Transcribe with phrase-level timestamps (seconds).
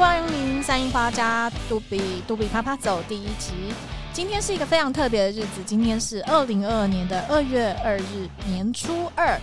[0.00, 3.52] 光临三樱花家杜比杜比啪啪走第一集。
[4.14, 9.38] 今天是一个非常特别的日子，今天是二零二二年的二月二日，年初二。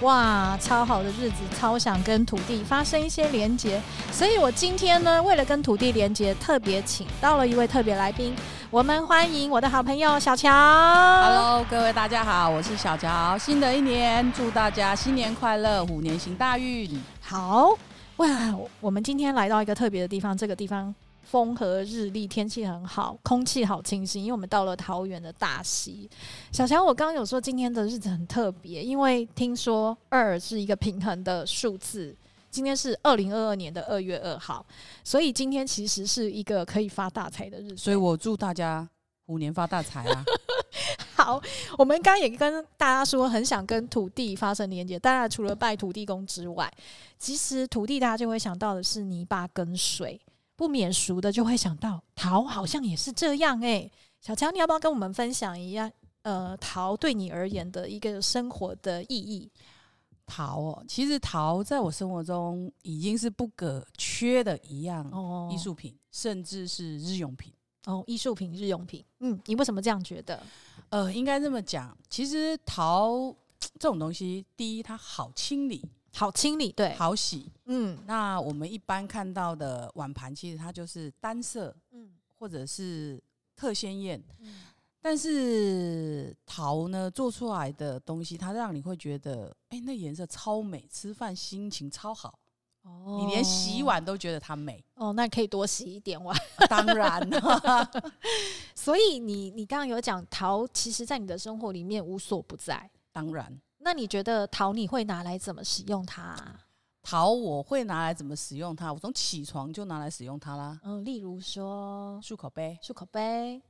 [0.00, 8.34] 哇，超好的日子，超想跟土地发生一些连结，所以我今天呢，为了跟土地连结，特别请到了一位特别来宾。
[8.68, 10.50] 我们欢迎我的好朋友小乔。
[10.50, 13.38] Hello，各位大家好，我是小乔。
[13.38, 17.00] 新的一年，祝大家新年快乐，虎年行大运。
[17.20, 17.78] 好
[18.20, 26.06] 哇，我们今天来到一个特别的地方，这个地方风和日丽，天气很好，空气好清新，因为我们到了桃园的大溪。
[26.52, 32.14] 小乔，我刚刚有说今天的日子很特别，因为听说二是一个平衡的数字。
[32.50, 34.66] 今天是二零二二年的二月二号，
[35.02, 37.76] 所以今天其实是一个可以发大财的日子。
[37.78, 38.86] 所以我祝大家
[39.24, 40.24] 虎年发大财啊！
[41.22, 41.42] 好，
[41.76, 44.98] 我们刚刚也跟大家说，很想跟土地发生连接。
[44.98, 46.72] 当然，除了拜土地公之外，
[47.18, 50.18] 其实土地大家就会想到的是泥巴跟水，
[50.56, 55.92] 不免俗的就会想到桃，好像也是这样诶、欸，小乔，你要不要跟我们分享一下？
[56.22, 59.50] 呃，桃对你而言的一个生活的意义？
[60.24, 65.04] 桃哦，其实桃在我生活中已经是不可缺的一样
[65.52, 67.52] 艺术品，甚至是日用品
[67.86, 68.02] 哦。
[68.06, 70.42] 艺术品、日用品，嗯，你为什么这样觉得？
[70.88, 73.34] 呃，应该这么讲，其实陶
[73.78, 77.96] 这种东西，第一它好清理，好清理，对，好洗，嗯。
[78.06, 83.22] 那我们一般看到的碗盘，其实它就是单色，嗯，或者是
[83.54, 84.62] 特鲜艳，嗯。
[85.02, 92.39] 但是陶呢，做出来的东西，它让你会觉得，哎、欸，那颜色超美，吃饭心情超好。
[93.04, 94.84] 哦，你连洗碗都觉得它美。
[94.94, 96.36] 哦，那可以多洗一点碗。
[96.68, 97.90] 当然了。
[98.74, 102.90] 所以你你刚刚有讲陶，其实在你的生活里面无所不在。
[103.12, 103.60] 当然。
[103.78, 106.36] 那你觉得陶你会拿来怎么使用它？
[107.02, 108.92] 陶我会拿来怎么使用它？
[108.92, 110.78] 我从起床就拿来使用它啦。
[110.84, 113.62] 嗯，例如说漱口杯，漱口杯。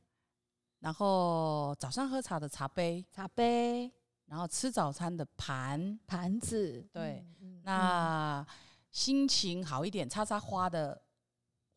[0.80, 3.92] 然后早上喝茶的茶杯，茶杯，
[4.24, 8.46] 然后吃早餐的盘盘子，对，嗯、那、嗯、
[8.90, 11.00] 心情好一点，插插花的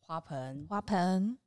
[0.00, 1.38] 花盆，花盆，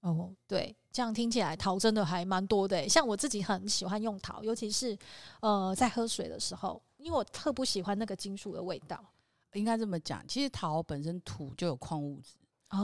[0.00, 2.88] 哦，对，这样听起来桃真的还蛮多的。
[2.88, 4.96] 像我自己很喜欢用桃，尤其是
[5.40, 9.04] 呃在喝水的时候，因为我特不喜欢那个金属的味道。
[9.52, 12.36] 应该这么讲，其实桃本身土就有矿物质。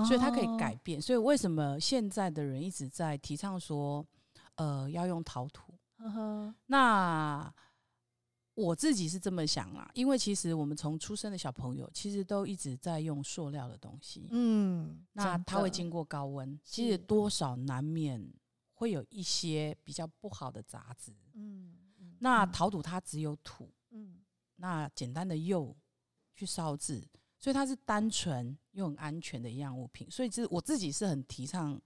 [0.06, 4.06] 所以它可以改变，所以为什么现在的人一直在提倡说，
[4.54, 5.74] 呃，要用陶土？
[5.98, 7.52] 呵呵那
[8.54, 14.28] 我自己是这么想啦，因为其实我们从出生的小朋友，其实都一直在用塑料的东西。
[14.30, 18.32] 嗯，那它会经过高温，其实多少难免
[18.74, 21.12] 会有一些比较不好的杂质。
[21.34, 21.74] 嗯，
[22.18, 24.20] 那陶土它只有土，嗯，
[24.56, 25.76] 那简单的釉
[26.34, 27.06] 去烧制。
[27.38, 31.80] 所以它是单纯又很安全的一样物品，所以这我自己是很提倡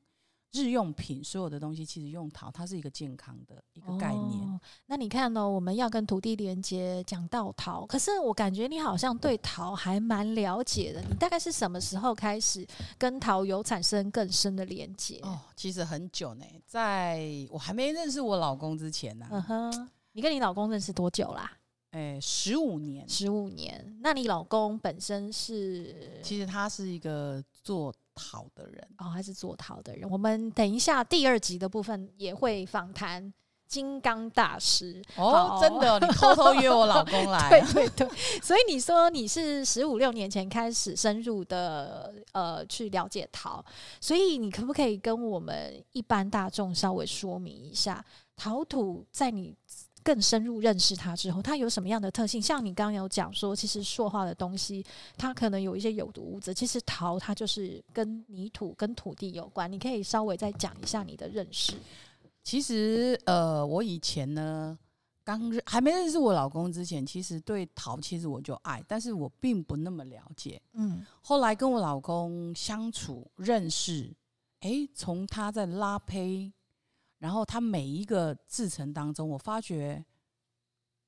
[0.56, 4.48] 日用品，所有的东西其实用陶，它是一个健康的一个概念。
[4.48, 5.46] 哦，那你看呢？
[5.46, 11.02] 我们要跟土地连接，讲到陶，可是我感觉你好像对陶还蛮了解的。
[11.02, 15.20] 你大概是什么时候开始跟陶有产生更深的连接？
[15.22, 19.26] 哦，其实很久呢，在我还没认识我老公之前呢。
[19.30, 21.52] 嗯哼，你跟你老公认识多久啦？
[21.96, 23.96] 哎，十五年，十五年。
[24.02, 26.20] 那你老公本身是？
[26.22, 30.06] 其实他是一个做陶的人哦，他是做陶的人。
[30.10, 33.32] 我们等一下第二集的部分也会访谈
[33.66, 38.08] 金刚大师哦，真的，你偷偷约我老公来， 对对对。
[38.42, 43.64] 所以你说你是十五六年前开始深入的呃去了解陶，
[44.02, 48.04] 所以你可不可以跟我们一般大众稍微说明一下
[48.36, 49.56] 陶土在你？
[50.06, 52.40] 更深入认识它之后，它有什么样的特性？
[52.40, 54.86] 像你刚刚有讲说，其实塑化的东西，
[55.18, 56.54] 它可能有一些有毒物质。
[56.54, 59.70] 其实陶它就是跟泥土、跟土地有关。
[59.70, 61.72] 你可以稍微再讲一下你的认识。
[62.44, 64.78] 其实，呃，我以前呢，
[65.24, 70.62] 刚还没认识我老公之前，其实对陶其实我就爱，但是我并不那么了解。
[70.74, 74.14] 嗯，后来跟我老公相处认识，
[74.60, 76.52] 诶，从他在拉坯。
[77.18, 80.04] 然后它每一个制成当中，我发觉，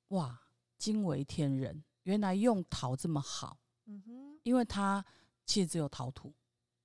[0.08, 0.40] 哇，
[0.78, 1.84] 惊为天人！
[2.04, 5.04] 原来用陶这么好，嗯哼，因为它
[5.44, 6.32] 其实只有陶土，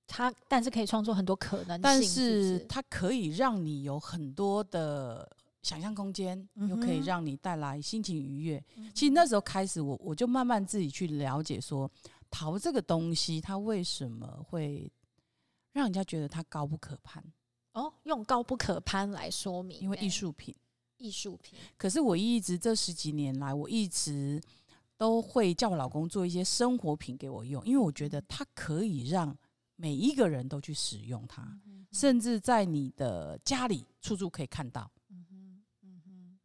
[0.06, 8.62] 它但是可以创作很多可能性，但是它可以让你有很多的想象空间，嗯、又可以让你带来心情愉悦。
[8.76, 11.90] 嗯、其实那时候开始我，我我就慢慢自己去了解说，
[12.30, 14.92] 陶这个东西它为什么会
[15.72, 17.24] 让人家觉得它高不可攀。
[17.74, 20.54] 哦，用高不可攀来说明，因为艺术品，
[20.96, 21.58] 艺术品。
[21.76, 24.42] 可是我一直这十几年来，我一直
[24.96, 29.36] 都会叫我老公做一些生活品给我用，因为我觉得它可以让
[29.76, 34.88] 每一个人都去使用它，嗯哼，甚至在你的家里处处可以看到。
[35.10, 36.38] 嗯哼，嗯哼，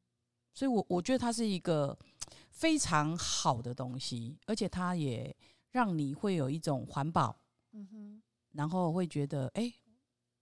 [0.54, 1.96] 所以我我觉得它是一个
[2.50, 5.34] 非常好的东西，而且它也
[5.70, 7.40] 让你会有一种环保。
[7.74, 8.22] 嗯哼，
[8.54, 9.72] 然后会觉得，哎，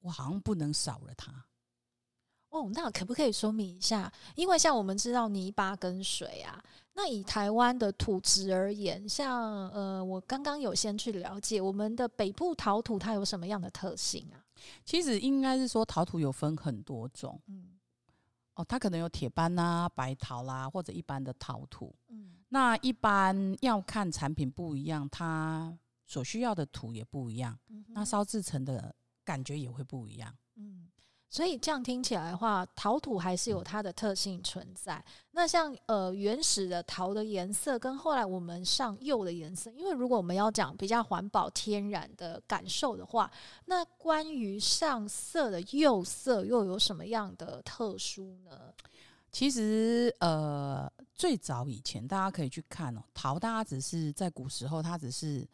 [0.02, 1.46] 我好像不能少了它。
[2.50, 4.12] 哦，那可不可以说明一下？
[4.36, 6.64] 因为像我们知道泥巴跟水啊，
[6.94, 14.40] 那以台湾的土质而言，像呃，我刚刚有先去了解我们的北部陶土，它有什么样的特性啊？
[14.86, 17.78] 其实应该是说陶土有分很多种，嗯，
[18.56, 28.96] 哦，它可能有铁斑啊、白陶啦，或者一般的陶土，嗯，那一般要看产品不一样，它所需要的土也不一样，嗯，那烧制成的
[29.28, 30.88] 感觉也会不一样，嗯。
[31.30, 35.04] 所以这样听起来的话，陶土还是有它的特性存在。
[35.32, 43.30] 那像呃原始的陶的颜色，跟后来我们上釉的颜色，因为如果我们要讲比较环保、天然的感受的话，
[43.66, 48.74] 那关于上色的釉色又有什么样的特殊呢？
[49.30, 55.46] 其实呃，最早以前大家可以去看哦，陶大家只是在古时候，它只是。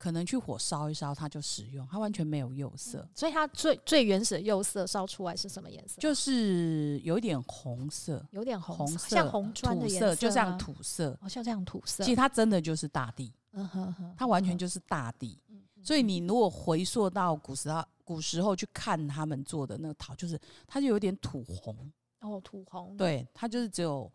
[0.00, 6.00] 可能去火烧一烧，它就使用，它完全没有釉色，所以它最最原始的釉色烧出来是什么颜色？
[6.00, 12.02] 就是有一点红色，有点红色，像红砖的颜色，就像土色，哦，像这样土色。
[12.02, 15.38] 其实它真的就是大地，嗯哼哼，它完全就是大地。
[15.82, 21.76] 所以你如果回溯到古时候，古时候去看他们做的那个陶，就是它就有点土红，
[22.20, 24.10] 哦，土红，对，它就是只有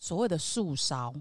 [0.00, 1.14] 所谓的素烧。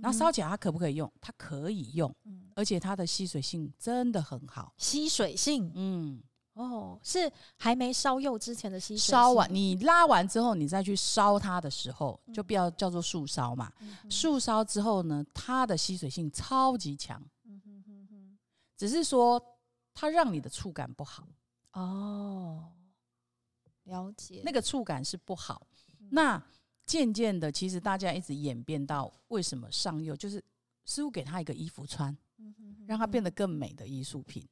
[0.00, 1.12] 那烧起来它可不可以用？
[1.20, 2.12] 它可以用，
[2.54, 4.74] 而且它的吸水性真的很好。
[4.76, 6.20] 吸水性，嗯，
[6.54, 9.12] 哦，是还没烧釉之前的吸水。
[9.12, 13.72] 烧完你拉完之后，你再去烧它的时候，就不要叫做素烧嘛。
[14.10, 17.22] 素烧之后呢，它的吸水性超级强。
[17.44, 18.38] 嗯哼哼哼，
[18.76, 19.40] 只是说
[19.94, 21.28] 它让你的触感不好。
[21.72, 22.72] 哦，
[23.84, 24.42] 了解。
[24.44, 25.64] 那个触感是不好。
[26.10, 26.42] 那。
[26.88, 30.42] 渐渐的，其实大家一直演变到为什么上釉，就是
[30.86, 32.16] 师傅给他一个衣服穿，
[32.86, 34.42] 让他变得更美的艺术品。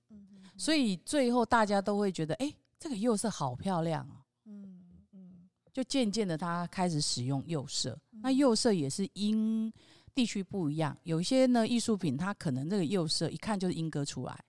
[0.58, 4.20] 所以最后大家都会觉得，哎，这个釉色好漂亮哦。
[4.44, 4.80] 嗯
[5.12, 7.98] 嗯，就渐渐的，他开始使用釉色。
[8.22, 9.72] 那釉色也是因
[10.14, 14.44] 地区不一样，有一些呢艺术品它可能这个釉色一看就是莺歌出来。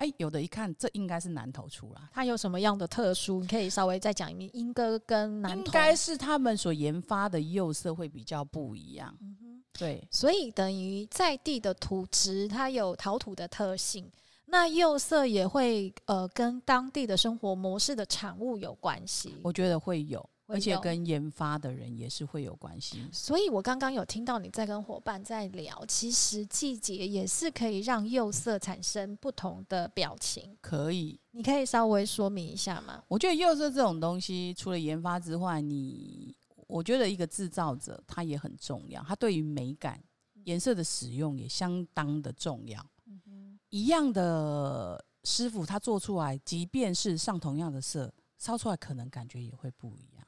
[0.00, 2.00] 哎、欸，有的一看，这应该是南投出来。
[2.10, 3.42] 它有什么样的特殊？
[3.42, 4.48] 你可以稍微再讲一遍。
[4.54, 9.14] 莺歌跟南投应该是他们所研发的釉色会比较不一样。
[9.20, 10.02] 嗯哼，对。
[10.10, 14.10] 所以等于在地的土质，它有陶土的特性，
[14.46, 19.36] 那釉色也会呃跟当地的生活模式的产物有关系。
[19.42, 20.26] 我觉得会有。
[20.50, 30.56] 而且跟研发的人也是会有关系，所以我刚刚有听到你在跟伙伴在聊，其实季节也是可以让釉色产生不同的表情。
[30.60, 33.02] 可以，你可以稍微说明一下吗？
[33.08, 36.34] 我觉得釉色这种东西，除了研发之外，你
[36.66, 40.02] 我觉得一个制造者他也很重要，他对于美感、
[40.44, 42.84] 颜色的使用也相当的重要。
[43.06, 50.19] 嗯哼，一样的师傅他做出来，即便是上同样的色，烧出来可能感觉也会不一样。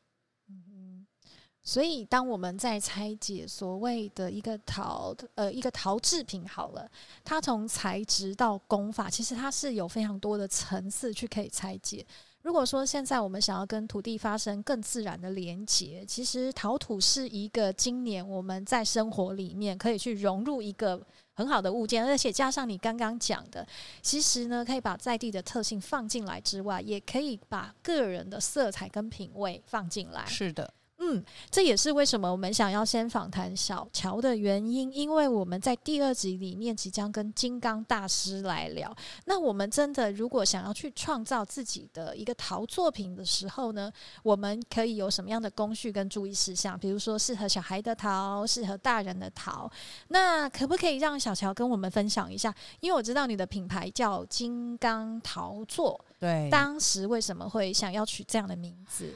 [1.65, 6.91] 所以，当我们在拆解所谓的一个陶，呃，一个陶制品好了，
[7.23, 12.05] 它从材质到工法，其实它是有非常多的层次去可以拆解。
[12.43, 21.01] 如果说现在我们想要跟土地发生更自然的连接，其实陶土是一个今年我们在生活里面可以去融入一个
[21.35, 23.65] 很好的物件，而且加上你刚刚讲的，
[24.03, 30.27] 其实呢，可以把在地的特性放进来之外，也可以把个人的色彩跟品味放进来。
[30.27, 30.75] 是的。
[31.05, 38.95] 嗯，这也是为什么我们想要先访谈小乔的原因，因为我们在第二集里面即将跟金刚大师来聊。
[39.25, 43.93] 那我们真的如果想要去创造自己的一个陶作品的时候呢，
[44.23, 46.79] 我们可以有什么样的工序跟注意事项？
[46.79, 49.69] 比如说适合小孩的陶，适合大人的陶。
[50.07, 52.55] 那可不可以让小乔跟我们分享一下？
[52.79, 59.13] 因为我知道你的品牌叫金刚陶作，对，当时为什么会想要取这样的名字？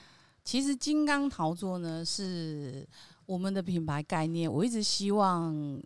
[0.46, 2.88] 其实金刚陶作呢，是
[3.26, 4.50] 我们的品牌概念。
[4.50, 5.82] 我一直希望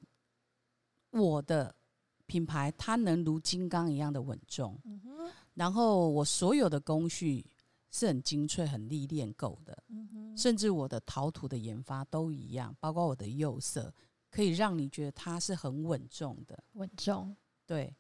[1.13, 1.75] 我的
[2.27, 5.01] 品牌它能如金刚一样的稳重，嗯，
[5.55, 7.43] 然后我所有的工序
[7.91, 9.83] 是很精粹、很历练够的，
[10.37, 13.91] 甚至我的陶土的研发都一样，包括我的釉色，
[14.31, 17.97] 可以让你觉得它是很稳重的，稳重，对，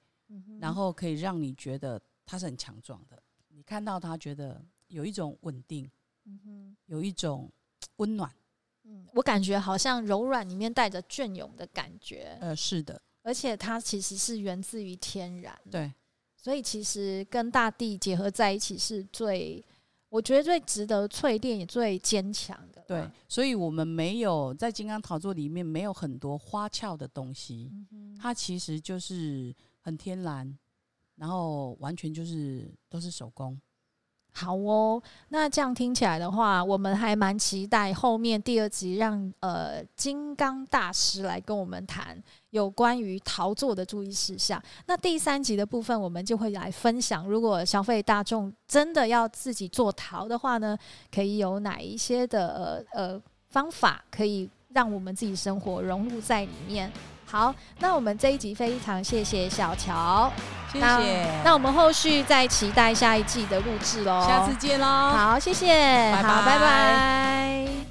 [0.60, 5.90] 然后可以让你觉得它是很强壮的，你看到它觉得有一种稳定。
[6.24, 7.50] 嗯哼，有一种
[7.96, 8.30] 温暖，
[8.84, 15.92] 嗯，我感觉好像柔软里面带着隽永的感觉，呃，是的，而且它其实是源自于天然，对，
[16.36, 19.64] 所以其实跟大地结合在一起是最，
[20.08, 22.82] 我觉得最值得淬炼也最坚强的。
[22.88, 30.58] 对，所以我们没有在金刚陶作里面没有很多花俏的东西，嗯、它其实就是很天然，
[31.14, 33.60] 然后完全就是都是手工。
[34.32, 42.16] 好哦，那这样听起来的话，我们还蛮期待后面第二集让呃金刚大师来跟我们谈
[42.50, 44.62] 有关于陶作的注意事项。
[44.86, 50.78] 那第三集的部分，我们就会来分享，如果消费大众真的要自己做陶的话呢，
[51.12, 56.90] 可以有哪一些的呃呃方法，可以让我们自己生活融入在里面。
[57.26, 60.32] 好，那我们这一集非常谢谢小乔，
[60.72, 61.26] 谢谢。
[61.44, 64.86] 那我们后续再期待下一季的录制喽，下次见喽。
[64.86, 65.68] 好，谢谢，
[66.12, 67.89] 拜拜，好，拜拜。